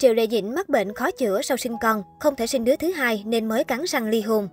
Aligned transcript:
Triệu 0.00 0.14
Lệ 0.14 0.26
Dĩnh 0.30 0.54
mắc 0.54 0.68
bệnh 0.68 0.94
khó 0.94 1.10
chữa 1.10 1.42
sau 1.42 1.56
sinh 1.56 1.76
con, 1.80 2.02
không 2.18 2.36
thể 2.36 2.46
sinh 2.46 2.64
đứa 2.64 2.76
thứ 2.76 2.92
hai 2.92 3.22
nên 3.26 3.48
mới 3.48 3.64
cắn 3.64 3.84
răng 3.86 4.08
ly 4.08 4.20
hôn. 4.20 4.48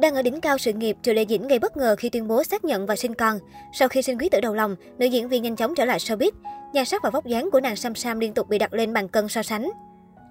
Đang 0.00 0.14
ở 0.14 0.22
đỉnh 0.22 0.40
cao 0.40 0.58
sự 0.58 0.72
nghiệp, 0.72 0.96
Triệu 1.02 1.14
Lệ 1.14 1.24
Dĩnh 1.28 1.48
gây 1.48 1.58
bất 1.58 1.76
ngờ 1.76 1.96
khi 1.98 2.08
tuyên 2.08 2.28
bố 2.28 2.44
xác 2.44 2.64
nhận 2.64 2.86
và 2.86 2.96
sinh 2.96 3.14
con. 3.14 3.38
Sau 3.72 3.88
khi 3.88 4.02
sinh 4.02 4.18
quý 4.18 4.28
tử 4.28 4.40
đầu 4.40 4.54
lòng, 4.54 4.76
nữ 4.98 5.06
diễn 5.06 5.28
viên 5.28 5.42
nhanh 5.42 5.56
chóng 5.56 5.74
trở 5.74 5.84
lại 5.84 5.98
showbiz. 5.98 6.30
Nhan 6.72 6.84
sắc 6.84 7.02
và 7.02 7.10
vóc 7.10 7.26
dáng 7.26 7.50
của 7.50 7.60
nàng 7.60 7.76
Sam 7.76 7.94
Sam 7.94 8.20
liên 8.20 8.34
tục 8.34 8.48
bị 8.48 8.58
đặt 8.58 8.74
lên 8.74 8.92
bàn 8.92 9.08
cân 9.08 9.28
so 9.28 9.42
sánh. 9.42 9.70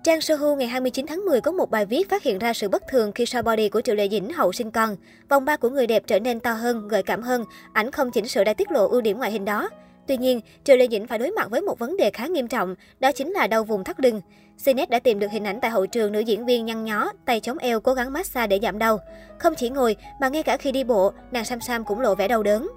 Trang 0.03 0.21
Sohu 0.21 0.55
ngày 0.55 0.67
29 0.67 1.05
tháng 1.07 1.25
10 1.25 1.41
có 1.41 1.51
một 1.51 1.71
bài 1.71 1.85
viết 1.85 2.09
phát 2.09 2.23
hiện 2.23 2.39
ra 2.39 2.53
sự 2.53 2.69
bất 2.69 2.83
thường 2.89 3.11
khi 3.11 3.25
so 3.25 3.41
body 3.41 3.69
của 3.69 3.81
Triệu 3.81 3.95
Lệ 3.95 4.09
Dĩnh 4.09 4.33
hậu 4.33 4.51
sinh 4.51 4.71
con. 4.71 4.95
Vòng 5.29 5.45
ba 5.45 5.57
của 5.57 5.69
người 5.69 5.87
đẹp 5.87 6.03
trở 6.07 6.19
nên 6.19 6.39
to 6.39 6.53
hơn, 6.53 6.87
gợi 6.87 7.03
cảm 7.03 7.21
hơn, 7.21 7.43
ảnh 7.73 7.91
không 7.91 8.11
chỉnh 8.11 8.27
sửa 8.27 8.43
đã 8.43 8.53
tiết 8.53 8.71
lộ 8.71 8.87
ưu 8.87 9.01
điểm 9.01 9.17
ngoại 9.17 9.31
hình 9.31 9.45
đó. 9.45 9.69
Tuy 10.07 10.17
nhiên, 10.17 10.39
Triệu 10.63 10.77
Lê 10.77 10.87
Dĩnh 10.87 11.07
phải 11.07 11.19
đối 11.19 11.31
mặt 11.31 11.49
với 11.49 11.61
một 11.61 11.79
vấn 11.79 11.97
đề 11.97 12.11
khá 12.11 12.27
nghiêm 12.27 12.47
trọng, 12.47 12.75
đó 12.99 13.11
chính 13.11 13.31
là 13.31 13.47
đau 13.47 13.63
vùng 13.63 13.83
thắt 13.83 13.99
lưng. 13.99 14.21
CNET 14.65 14.89
đã 14.89 14.99
tìm 14.99 15.19
được 15.19 15.31
hình 15.31 15.43
ảnh 15.43 15.59
tại 15.61 15.71
hậu 15.71 15.85
trường 15.85 16.11
nữ 16.11 16.19
diễn 16.19 16.45
viên 16.45 16.65
nhăn 16.65 16.83
nhó, 16.83 17.11
tay 17.25 17.39
chống 17.39 17.57
eo 17.57 17.79
cố 17.79 17.93
gắng 17.93 18.13
massage 18.13 18.47
để 18.47 18.59
giảm 18.61 18.79
đau. 18.79 18.99
Không 19.37 19.55
chỉ 19.55 19.69
ngồi, 19.69 19.95
mà 20.21 20.29
ngay 20.29 20.43
cả 20.43 20.57
khi 20.57 20.71
đi 20.71 20.83
bộ, 20.83 21.11
nàng 21.31 21.45
Sam 21.45 21.61
Sam 21.61 21.83
cũng 21.83 21.99
lộ 21.99 22.15
vẻ 22.15 22.27
đau 22.27 22.43
đớn. 22.43 22.67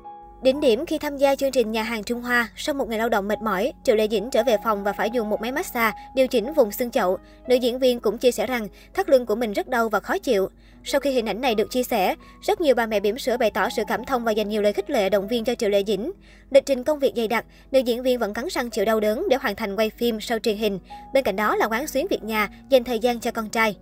Đỉnh 0.44 0.60
điểm 0.60 0.86
khi 0.86 0.98
tham 0.98 1.16
gia 1.16 1.34
chương 1.34 1.50
trình 1.50 1.72
nhà 1.72 1.82
hàng 1.82 2.04
Trung 2.04 2.22
Hoa, 2.22 2.48
sau 2.56 2.74
một 2.74 2.88
ngày 2.88 2.98
lao 2.98 3.08
động 3.08 3.28
mệt 3.28 3.42
mỏi, 3.42 3.72
Triệu 3.84 3.96
Lệ 3.96 4.08
Dĩnh 4.10 4.30
trở 4.30 4.44
về 4.44 4.56
phòng 4.64 4.84
và 4.84 4.92
phải 4.92 5.10
dùng 5.10 5.30
một 5.30 5.40
máy 5.40 5.52
massage 5.52 5.96
điều 6.14 6.26
chỉnh 6.26 6.52
vùng 6.52 6.72
xương 6.72 6.90
chậu. 6.90 7.18
Nữ 7.48 7.54
diễn 7.54 7.78
viên 7.78 8.00
cũng 8.00 8.18
chia 8.18 8.30
sẻ 8.30 8.46
rằng 8.46 8.68
thắt 8.94 9.08
lưng 9.08 9.26
của 9.26 9.34
mình 9.34 9.52
rất 9.52 9.68
đau 9.68 9.88
và 9.88 10.00
khó 10.00 10.18
chịu. 10.18 10.48
Sau 10.84 11.00
khi 11.00 11.10
hình 11.10 11.26
ảnh 11.26 11.40
này 11.40 11.54
được 11.54 11.70
chia 11.70 11.82
sẻ, 11.82 12.14
rất 12.42 12.60
nhiều 12.60 12.74
bà 12.74 12.86
mẹ 12.86 13.00
bỉm 13.00 13.18
sữa 13.18 13.36
bày 13.36 13.50
tỏ 13.50 13.68
sự 13.76 13.82
cảm 13.88 14.04
thông 14.04 14.24
và 14.24 14.32
dành 14.32 14.48
nhiều 14.48 14.62
lời 14.62 14.72
khích 14.72 14.90
lệ 14.90 15.08
động 15.08 15.28
viên 15.28 15.44
cho 15.44 15.54
Triệu 15.54 15.70
Lệ 15.70 15.82
Dĩnh. 15.86 16.12
Lịch 16.50 16.66
trình 16.66 16.84
công 16.84 16.98
việc 16.98 17.12
dày 17.16 17.28
đặc, 17.28 17.44
nữ 17.70 17.80
diễn 17.80 18.02
viên 18.02 18.18
vẫn 18.18 18.34
cắn 18.34 18.46
răng 18.50 18.70
chịu 18.70 18.84
đau 18.84 19.00
đớn 19.00 19.26
để 19.30 19.36
hoàn 19.40 19.56
thành 19.56 19.76
quay 19.76 19.90
phim 19.90 20.20
sau 20.20 20.38
truyền 20.38 20.56
hình. 20.56 20.78
Bên 21.14 21.24
cạnh 21.24 21.36
đó 21.36 21.56
là 21.56 21.66
quán 21.66 21.86
xuyến 21.86 22.06
việc 22.10 22.24
nhà, 22.24 22.48
dành 22.68 22.84
thời 22.84 22.98
gian 22.98 23.20
cho 23.20 23.30
con 23.30 23.48
trai. 23.48 23.76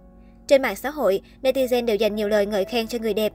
Trên 0.49 0.63
mạng 0.63 0.77
xã 0.77 0.91
hội, 0.91 1.21
netizen 1.43 1.85
đều 1.85 1.97
dành 1.97 2.15
nhiều 2.15 2.29
lời 2.29 2.47
ngợi 2.47 2.65
khen 2.65 2.87
cho 2.89 2.99
người 2.99 3.15
đẹp. 3.15 3.33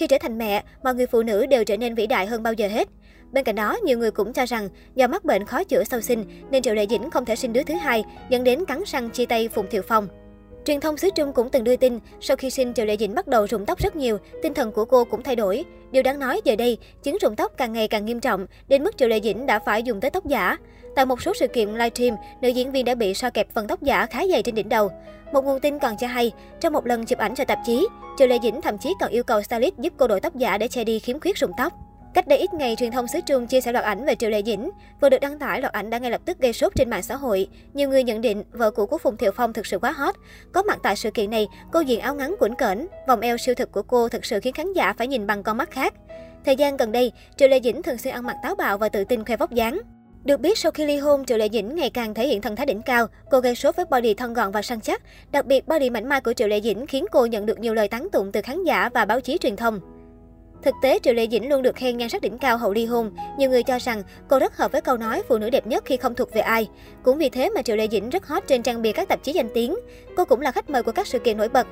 Khi 0.00 0.06
trở 0.06 0.18
thành 0.20 0.38
mẹ, 0.38 0.64
mọi 0.82 0.94
người 0.94 1.06
phụ 1.06 1.22
nữ 1.22 1.46
đều 1.46 1.64
trở 1.64 1.76
nên 1.76 1.94
vĩ 1.94 2.06
đại 2.06 2.26
hơn 2.26 2.42
bao 2.42 2.52
giờ 2.52 2.68
hết. 2.68 2.88
Bên 3.32 3.44
cạnh 3.44 3.54
đó, 3.54 3.78
nhiều 3.84 3.98
người 3.98 4.10
cũng 4.10 4.32
cho 4.32 4.46
rằng 4.46 4.68
do 4.94 5.06
mắc 5.06 5.24
bệnh 5.24 5.44
khó 5.44 5.64
chữa 5.64 5.84
sau 5.84 6.00
sinh 6.00 6.24
nên 6.50 6.62
Triệu 6.62 6.74
Lệ 6.74 6.86
Dĩnh 6.90 7.10
không 7.10 7.24
thể 7.24 7.36
sinh 7.36 7.52
đứa 7.52 7.62
thứ 7.62 7.74
hai, 7.74 8.04
dẫn 8.30 8.44
đến 8.44 8.64
cắn 8.64 8.82
răng 8.86 9.10
chia 9.10 9.26
tay 9.26 9.48
Phùng 9.48 9.66
Thiệu 9.70 9.82
Phong. 9.88 10.08
Truyền 10.64 10.80
thông 10.80 10.96
xứ 10.96 11.08
Trung 11.14 11.32
cũng 11.32 11.48
từng 11.50 11.64
đưa 11.64 11.76
tin, 11.76 11.98
sau 12.20 12.36
khi 12.36 12.50
sinh 12.50 12.74
Triệu 12.74 12.86
Lệ 12.86 12.96
Dĩnh 12.96 13.14
bắt 13.14 13.28
đầu 13.28 13.46
rụng 13.46 13.66
tóc 13.66 13.78
rất 13.78 13.96
nhiều, 13.96 14.18
tinh 14.42 14.54
thần 14.54 14.72
của 14.72 14.84
cô 14.84 15.04
cũng 15.04 15.22
thay 15.22 15.36
đổi. 15.36 15.64
Điều 15.90 16.02
đáng 16.02 16.18
nói 16.18 16.40
giờ 16.44 16.56
đây, 16.56 16.78
chứng 17.02 17.18
rụng 17.20 17.36
tóc 17.36 17.52
càng 17.56 17.72
ngày 17.72 17.88
càng 17.88 18.06
nghiêm 18.06 18.20
trọng, 18.20 18.46
đến 18.68 18.84
mức 18.84 18.96
Triệu 18.96 19.08
Lệ 19.08 19.20
Dĩnh 19.20 19.46
đã 19.46 19.58
phải 19.58 19.82
dùng 19.82 20.00
tới 20.00 20.10
tóc 20.10 20.26
giả. 20.26 20.56
Tại 20.96 21.06
một 21.06 21.22
số 21.22 21.32
sự 21.34 21.48
kiện 21.48 21.68
livestream, 21.68 22.16
nữ 22.40 22.48
diễn 22.48 22.72
viên 22.72 22.84
đã 22.84 22.94
bị 22.94 23.14
so 23.14 23.30
kẹp 23.30 23.54
phần 23.54 23.66
tóc 23.66 23.82
giả 23.82 24.06
khá 24.06 24.26
dày 24.26 24.42
trên 24.42 24.54
đỉnh 24.54 24.68
đầu. 24.68 24.90
Một 25.32 25.44
nguồn 25.44 25.60
tin 25.60 25.78
còn 25.78 25.96
cho 25.96 26.06
hay, 26.06 26.32
trong 26.60 26.72
một 26.72 26.86
lần 26.86 27.06
chụp 27.06 27.18
ảnh 27.18 27.34
cho 27.34 27.44
tạp 27.44 27.58
chí, 27.66 27.86
Triệu 28.18 28.28
Lệ 28.28 28.38
Dĩnh 28.42 28.60
thậm 28.60 28.78
chí 28.78 28.94
còn 29.00 29.10
yêu 29.10 29.22
cầu 29.24 29.42
stylist 29.42 29.78
giúp 29.78 29.92
cô 29.96 30.06
đổi 30.06 30.20
tóc 30.20 30.36
giả 30.36 30.58
để 30.58 30.68
che 30.68 30.84
đi 30.84 30.98
khiếm 30.98 31.20
khuyết 31.20 31.36
rụng 31.36 31.52
tóc. 31.56 31.72
Cách 32.14 32.28
đây 32.28 32.38
ít 32.38 32.54
ngày, 32.54 32.76
truyền 32.78 32.90
thông 32.90 33.06
xứ 33.08 33.20
Trung 33.26 33.46
chia 33.46 33.60
sẻ 33.60 33.72
loạt 33.72 33.84
ảnh 33.84 34.04
về 34.04 34.14
Triệu 34.14 34.30
Lệ 34.30 34.42
Dĩnh. 34.42 34.70
Vừa 35.00 35.08
được 35.08 35.20
đăng 35.20 35.38
tải, 35.38 35.60
loạt 35.60 35.72
ảnh 35.72 35.90
đã 35.90 35.98
ngay 35.98 36.10
lập 36.10 36.20
tức 36.24 36.38
gây 36.38 36.52
sốt 36.52 36.72
trên 36.76 36.90
mạng 36.90 37.02
xã 37.02 37.16
hội. 37.16 37.48
Nhiều 37.74 37.88
người 37.88 38.04
nhận 38.04 38.20
định 38.20 38.42
vợ 38.52 38.70
cũ 38.70 38.86
của 38.86 38.98
Phùng 38.98 39.16
Thiệu 39.16 39.32
Phong 39.36 39.52
thực 39.52 39.66
sự 39.66 39.78
quá 39.78 39.90
hot. 39.90 40.14
Có 40.52 40.62
mặt 40.62 40.78
tại 40.82 40.96
sự 40.96 41.10
kiện 41.10 41.30
này, 41.30 41.48
cô 41.72 41.80
diện 41.80 42.00
áo 42.00 42.14
ngắn 42.14 42.34
cuộn 42.38 42.54
cỡn, 42.54 42.86
vòng 43.08 43.20
eo 43.20 43.36
siêu 43.36 43.54
thực 43.54 43.72
của 43.72 43.82
cô 43.82 44.08
thực 44.08 44.24
sự 44.24 44.40
khiến 44.40 44.54
khán 44.54 44.72
giả 44.72 44.92
phải 44.92 45.08
nhìn 45.08 45.26
bằng 45.26 45.42
con 45.42 45.56
mắt 45.56 45.70
khác. 45.70 45.94
Thời 46.44 46.56
gian 46.56 46.76
gần 46.76 46.92
đây, 46.92 47.12
Triệu 47.36 47.48
Lệ 47.48 47.60
Dĩnh 47.64 47.82
thường 47.82 47.98
xuyên 47.98 48.14
ăn 48.14 48.26
mặc 48.26 48.36
táo 48.42 48.54
bạo 48.54 48.78
và 48.78 48.88
tự 48.88 49.04
tin 49.04 49.24
khoe 49.24 49.36
vóc 49.36 49.50
dáng. 49.52 49.80
Được 50.24 50.40
biết 50.40 50.58
sau 50.58 50.72
khi 50.72 50.84
ly 50.84 50.96
hôn, 50.96 51.24
Triệu 51.24 51.38
Lệ 51.38 51.48
Dĩnh 51.52 51.74
ngày 51.74 51.90
càng 51.90 52.14
thể 52.14 52.26
hiện 52.26 52.40
thần 52.40 52.56
thái 52.56 52.66
đỉnh 52.66 52.82
cao. 52.82 53.06
Cô 53.30 53.40
gây 53.40 53.54
sốt 53.54 53.76
với 53.76 53.84
body 53.90 54.14
thon 54.14 54.34
gọn 54.34 54.52
và 54.52 54.62
săn 54.62 54.80
chắc. 54.80 55.02
Đặc 55.32 55.46
biệt, 55.46 55.68
body 55.68 55.90
mảnh 55.90 56.08
mai 56.08 56.20
của 56.20 56.32
Triệu 56.32 56.48
Lệ 56.48 56.60
Dĩnh 56.60 56.86
khiến 56.86 57.04
cô 57.12 57.26
nhận 57.26 57.46
được 57.46 57.58
nhiều 57.58 57.74
lời 57.74 57.88
tán 57.88 58.08
tụng 58.12 58.32
từ 58.32 58.42
khán 58.42 58.64
giả 58.64 58.88
và 58.94 59.04
báo 59.04 59.20
chí 59.20 59.38
truyền 59.38 59.56
thông. 59.56 59.80
Thực 60.62 60.74
tế, 60.82 60.98
Triệu 61.02 61.14
Lệ 61.14 61.26
Dĩnh 61.30 61.48
luôn 61.48 61.62
được 61.62 61.76
khen 61.76 61.96
nhan 61.96 62.08
sắc 62.08 62.22
đỉnh 62.22 62.38
cao 62.38 62.56
hậu 62.56 62.72
ly 62.72 62.86
hôn. 62.86 63.10
Nhiều 63.38 63.50
người 63.50 63.62
cho 63.62 63.78
rằng 63.78 64.02
cô 64.28 64.38
rất 64.38 64.56
hợp 64.56 64.72
với 64.72 64.80
câu 64.80 64.96
nói 64.96 65.22
phụ 65.28 65.38
nữ 65.38 65.50
đẹp 65.50 65.66
nhất 65.66 65.84
khi 65.84 65.96
không 65.96 66.14
thuộc 66.14 66.34
về 66.34 66.40
ai. 66.40 66.68
Cũng 67.02 67.18
vì 67.18 67.28
thế 67.28 67.50
mà 67.50 67.62
Triệu 67.62 67.76
Lệ 67.76 67.88
Dĩnh 67.90 68.10
rất 68.10 68.26
hot 68.26 68.46
trên 68.46 68.62
trang 68.62 68.82
bìa 68.82 68.92
các 68.92 69.08
tạp 69.08 69.22
chí 69.22 69.32
danh 69.32 69.48
tiếng. 69.54 69.76
Cô 70.16 70.24
cũng 70.24 70.40
là 70.40 70.52
khách 70.52 70.70
mời 70.70 70.82
của 70.82 70.92
các 70.92 71.06
sự 71.06 71.18
kiện 71.18 71.36
nổi 71.36 71.48
bật. 71.48 71.66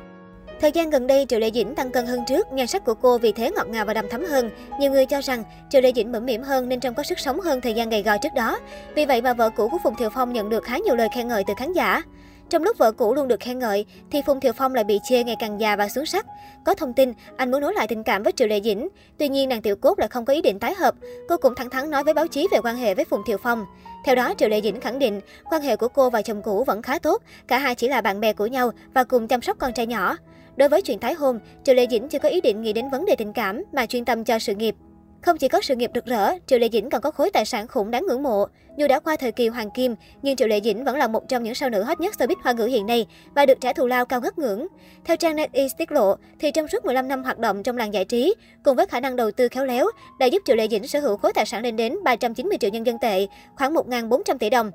Thời 0.60 0.72
gian 0.72 0.90
gần 0.90 1.06
đây, 1.06 1.26
Triệu 1.28 1.40
Lệ 1.40 1.50
Dĩnh 1.54 1.74
tăng 1.74 1.90
cân 1.90 2.06
hơn 2.06 2.20
trước, 2.28 2.52
nhan 2.52 2.66
sắc 2.66 2.84
của 2.84 2.94
cô 2.94 3.18
vì 3.18 3.32
thế 3.32 3.50
ngọt 3.50 3.68
ngào 3.68 3.84
và 3.84 3.94
đầm 3.94 4.08
thắm 4.08 4.24
hơn. 4.24 4.50
Nhiều 4.80 4.90
người 4.90 5.06
cho 5.06 5.20
rằng 5.20 5.44
Triệu 5.70 5.80
Lệ 5.80 5.92
Dĩnh 5.96 6.12
mẫm 6.12 6.26
mỉm 6.26 6.42
hơn 6.42 6.68
nên 6.68 6.80
trông 6.80 6.94
có 6.94 7.02
sức 7.02 7.18
sống 7.18 7.40
hơn 7.40 7.60
thời 7.60 7.74
gian 7.74 7.90
gầy 7.90 8.02
gò 8.02 8.16
trước 8.22 8.34
đó. 8.34 8.58
Vì 8.94 9.06
vậy 9.06 9.22
mà 9.22 9.32
vợ 9.32 9.50
cũ 9.50 9.68
của 9.68 9.78
Phùng 9.84 9.96
Thiệu 9.96 10.10
Phong 10.14 10.32
nhận 10.32 10.48
được 10.48 10.64
khá 10.64 10.78
nhiều 10.78 10.96
lời 10.96 11.08
khen 11.14 11.28
ngợi 11.28 11.44
từ 11.46 11.54
khán 11.56 11.72
giả. 11.72 12.02
Trong 12.50 12.62
lúc 12.62 12.78
vợ 12.78 12.92
cũ 12.92 13.14
luôn 13.14 13.28
được 13.28 13.40
khen 13.40 13.58
ngợi, 13.58 13.84
thì 14.10 14.22
Phùng 14.22 14.40
Thiệu 14.40 14.52
Phong 14.52 14.74
lại 14.74 14.84
bị 14.84 14.98
chê 15.08 15.24
ngày 15.24 15.36
càng 15.38 15.60
già 15.60 15.76
và 15.76 15.88
xuống 15.88 16.06
sắc. 16.06 16.26
Có 16.64 16.74
thông 16.74 16.92
tin, 16.92 17.12
anh 17.36 17.50
muốn 17.50 17.60
nối 17.60 17.74
lại 17.74 17.88
tình 17.88 18.02
cảm 18.02 18.22
với 18.22 18.32
Triệu 18.32 18.48
Lệ 18.48 18.60
Dĩnh. 18.60 18.88
Tuy 19.18 19.28
nhiên, 19.28 19.48
nàng 19.48 19.62
Tiểu 19.62 19.76
Cốt 19.76 19.98
lại 19.98 20.08
không 20.08 20.24
có 20.24 20.32
ý 20.32 20.42
định 20.42 20.58
tái 20.58 20.74
hợp. 20.74 20.94
Cô 21.28 21.36
cũng 21.36 21.54
thẳng 21.54 21.70
thắn 21.70 21.90
nói 21.90 22.04
với 22.04 22.14
báo 22.14 22.26
chí 22.26 22.48
về 22.52 22.58
quan 22.62 22.76
hệ 22.76 22.94
với 22.94 23.04
Phùng 23.04 23.22
Thiệu 23.26 23.38
Phong. 23.38 23.66
Theo 24.04 24.14
đó, 24.14 24.34
Triệu 24.38 24.48
Lệ 24.48 24.60
Dĩnh 24.60 24.80
khẳng 24.80 24.98
định, 24.98 25.20
quan 25.50 25.62
hệ 25.62 25.76
của 25.76 25.88
cô 25.88 26.10
và 26.10 26.22
chồng 26.22 26.42
cũ 26.42 26.64
vẫn 26.64 26.82
khá 26.82 26.98
tốt, 26.98 27.22
cả 27.48 27.58
hai 27.58 27.74
chỉ 27.74 27.88
là 27.88 28.00
bạn 28.00 28.20
bè 28.20 28.32
của 28.32 28.46
nhau 28.46 28.70
và 28.94 29.04
cùng 29.04 29.28
chăm 29.28 29.42
sóc 29.42 29.56
con 29.58 29.72
trai 29.72 29.86
nhỏ. 29.86 30.16
Đối 30.56 30.68
với 30.68 30.82
chuyện 30.82 30.98
tái 30.98 31.14
hôn, 31.14 31.38
Triệu 31.64 31.74
Lệ 31.74 31.86
Dĩnh 31.90 32.08
chưa 32.08 32.18
có 32.18 32.28
ý 32.28 32.40
định 32.40 32.62
nghĩ 32.62 32.72
đến 32.72 32.90
vấn 32.90 33.04
đề 33.04 33.16
tình 33.16 33.32
cảm 33.32 33.64
mà 33.72 33.86
chuyên 33.86 34.04
tâm 34.04 34.24
cho 34.24 34.38
sự 34.38 34.54
nghiệp. 34.54 34.74
Không 35.22 35.38
chỉ 35.38 35.48
có 35.48 35.60
sự 35.60 35.76
nghiệp 35.76 35.90
rực 35.94 36.04
rỡ, 36.04 36.32
Triệu 36.46 36.58
Lệ 36.58 36.68
Dĩnh 36.72 36.90
còn 36.90 37.00
có 37.00 37.10
khối 37.10 37.30
tài 37.30 37.44
sản 37.44 37.68
khủng 37.68 37.90
đáng 37.90 38.06
ngưỡng 38.06 38.22
mộ. 38.22 38.46
Dù 38.76 38.88
đã 38.88 39.00
qua 39.00 39.16
thời 39.16 39.32
kỳ 39.32 39.48
hoàng 39.48 39.70
kim, 39.70 39.94
nhưng 40.22 40.36
Triệu 40.36 40.48
Lệ 40.48 40.60
Dĩnh 40.60 40.84
vẫn 40.84 40.96
là 40.96 41.08
một 41.08 41.28
trong 41.28 41.42
những 41.42 41.54
sao 41.54 41.70
nữ 41.70 41.82
hot 41.82 42.00
nhất 42.00 42.14
showbiz 42.18 42.34
hoa 42.42 42.52
ngữ 42.52 42.64
hiện 42.64 42.86
nay 42.86 43.06
và 43.34 43.46
được 43.46 43.60
trả 43.60 43.72
thù 43.72 43.86
lao 43.86 44.06
cao 44.06 44.20
ngất 44.20 44.38
ngưỡng. 44.38 44.66
Theo 45.04 45.16
trang 45.16 45.36
NetEase 45.36 45.74
tiết 45.78 45.92
lộ, 45.92 46.14
thì 46.40 46.50
trong 46.50 46.68
suốt 46.68 46.84
15 46.84 47.08
năm 47.08 47.24
hoạt 47.24 47.38
động 47.38 47.62
trong 47.62 47.76
làng 47.76 47.94
giải 47.94 48.04
trí, 48.04 48.34
cùng 48.64 48.76
với 48.76 48.86
khả 48.86 49.00
năng 49.00 49.16
đầu 49.16 49.30
tư 49.30 49.48
khéo 49.48 49.64
léo, 49.64 49.86
đã 50.18 50.26
giúp 50.26 50.42
Triệu 50.44 50.56
Lệ 50.56 50.68
Dĩnh 50.68 50.88
sở 50.88 51.00
hữu 51.00 51.16
khối 51.16 51.32
tài 51.32 51.46
sản 51.46 51.62
lên 51.62 51.76
đến 51.76 51.96
390 52.04 52.58
triệu 52.60 52.70
nhân 52.70 52.86
dân 52.86 52.98
tệ, 52.98 53.26
khoảng 53.56 53.74
1.400 53.74 54.38
tỷ 54.38 54.50
đồng. 54.50 54.70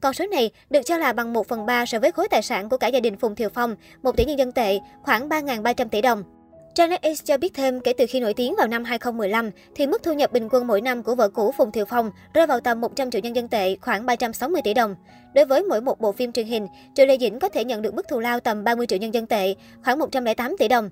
Con 0.00 0.14
số 0.14 0.26
này 0.26 0.50
được 0.70 0.80
cho 0.84 0.96
là 0.96 1.12
bằng 1.12 1.32
1 1.32 1.48
phần 1.48 1.66
3 1.66 1.86
so 1.86 1.98
với 1.98 2.12
khối 2.12 2.28
tài 2.28 2.42
sản 2.42 2.68
của 2.68 2.76
cả 2.76 2.86
gia 2.86 3.00
đình 3.00 3.16
Phùng 3.16 3.34
Thiều 3.34 3.48
Phong, 3.48 3.76
1 4.02 4.16
tỷ 4.16 4.24
nhân 4.24 4.38
dân 4.38 4.52
tệ, 4.52 4.78
khoảng 5.02 5.28
3.300 5.28 5.88
tỷ 5.88 6.00
đồng. 6.00 6.37
Janet 6.78 7.14
X 7.14 7.24
cho 7.24 7.36
biết 7.36 7.54
thêm, 7.54 7.80
kể 7.80 7.92
từ 7.92 8.06
khi 8.08 8.20
nổi 8.20 8.34
tiếng 8.34 8.54
vào 8.56 8.66
năm 8.66 8.84
2015, 8.84 9.50
thì 9.74 9.86
mức 9.86 10.02
thu 10.02 10.12
nhập 10.12 10.32
bình 10.32 10.48
quân 10.50 10.66
mỗi 10.66 10.80
năm 10.80 11.02
của 11.02 11.14
vợ 11.14 11.28
cũ 11.28 11.52
Phùng 11.56 11.72
Thiều 11.72 11.84
Phong 11.84 12.10
rơi 12.34 12.46
vào 12.46 12.60
tầm 12.60 12.80
100 12.80 13.10
triệu 13.10 13.20
nhân 13.20 13.36
dân 13.36 13.48
tệ, 13.48 13.76
khoảng 13.80 14.06
360 14.06 14.62
tỷ 14.64 14.74
đồng. 14.74 14.94
Đối 15.34 15.44
với 15.44 15.62
mỗi 15.62 15.80
một 15.80 16.00
bộ 16.00 16.12
phim 16.12 16.32
truyền 16.32 16.46
hình, 16.46 16.66
Triệu 16.94 17.06
Lê 17.06 17.18
Dĩnh 17.18 17.38
có 17.38 17.48
thể 17.48 17.64
nhận 17.64 17.82
được 17.82 17.94
mức 17.94 18.08
thù 18.08 18.20
lao 18.20 18.40
tầm 18.40 18.64
30 18.64 18.86
triệu 18.86 18.98
nhân 18.98 19.14
dân 19.14 19.26
tệ, 19.26 19.54
khoảng 19.84 19.98
108 19.98 20.56
tỷ 20.58 20.68
đồng. 20.68 20.90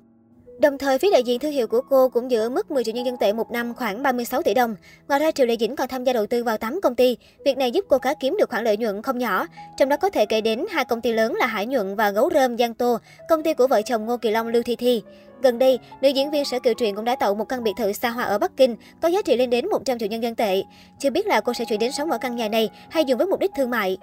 Đồng 0.61 0.79
thời, 0.79 0.99
phí 0.99 1.11
đại 1.11 1.23
diện 1.23 1.39
thương 1.39 1.53
hiệu 1.53 1.67
của 1.67 1.81
cô 1.91 2.09
cũng 2.09 2.31
giữ 2.31 2.51
mức 2.51 2.71
10 2.71 2.85
triệu 2.85 2.95
nhân 2.95 3.07
dân 3.07 3.17
tệ 3.17 3.33
một 3.33 3.51
năm 3.51 3.75
khoảng 3.75 4.03
36 4.03 4.43
tỷ 4.43 4.55
đồng. 4.55 4.77
Ngoài 5.09 5.21
ra, 5.21 5.31
Triệu 5.31 5.47
Lệ 5.47 5.57
Dĩnh 5.61 5.77
còn 5.77 5.89
tham 5.89 6.05
gia 6.05 6.13
đầu 6.13 6.27
tư 6.27 6.45
vào 6.45 6.59
8 6.59 6.81
công 6.81 6.95
ty. 6.95 7.17
Việc 7.45 7.59
này 7.59 7.71
giúp 7.71 7.85
cô 7.89 7.99
cá 7.99 8.15
kiếm 8.15 8.37
được 8.39 8.51
khoản 8.51 8.65
lợi 8.65 8.77
nhuận 8.77 9.03
không 9.03 9.19
nhỏ. 9.19 9.47
Trong 9.77 9.89
đó 9.89 9.97
có 9.97 10.11
thể 10.11 10.27
kể 10.27 10.41
đến 10.41 10.65
hai 10.71 10.85
công 10.85 11.01
ty 11.01 11.13
lớn 11.13 11.35
là 11.35 11.47
Hải 11.47 11.67
Nhuận 11.67 11.97
và 11.97 12.11
Gấu 12.11 12.31
Rơm 12.35 12.59
Giang 12.59 12.75
Tô, 12.75 12.99
công 13.29 13.43
ty 13.43 13.55
của 13.55 13.67
vợ 13.67 13.83
chồng 13.83 14.07
Ngô 14.07 14.17
Kỳ 14.17 14.31
Long 14.31 14.49
Lưu 14.49 14.63
Thi 14.63 14.77
Thi. 14.77 15.03
Gần 15.43 15.59
đây, 15.59 15.79
nữ 16.01 16.09
diễn 16.09 16.31
viên 16.31 16.45
Sở 16.45 16.59
Kiều 16.59 16.75
Truyện 16.75 16.95
cũng 16.95 17.05
đã 17.05 17.17
tậu 17.17 17.35
một 17.35 17.45
căn 17.45 17.65
biệt 17.65 17.73
thự 17.79 17.93
xa 17.93 18.11
hoa 18.11 18.25
ở 18.25 18.39
Bắc 18.39 18.57
Kinh, 18.57 18.77
có 19.03 19.09
giá 19.09 19.23
trị 19.23 19.37
lên 19.37 19.51
đến 19.51 19.69
100 19.69 19.99
triệu 19.99 20.09
nhân 20.09 20.23
dân 20.23 20.35
tệ. 20.35 20.63
Chưa 20.99 21.11
biết 21.11 21.27
là 21.27 21.41
cô 21.41 21.53
sẽ 21.53 21.65
chuyển 21.65 21.81
đến 21.81 21.93
sống 21.93 22.11
ở 22.11 22.19
căn 22.19 22.37
nhà 22.37 22.49
này 22.49 22.71
hay 22.91 23.05
dùng 23.05 23.19
với 23.19 23.27
mục 23.27 23.41
đích 23.41 23.51
thương 23.57 23.71
mại. 23.71 23.99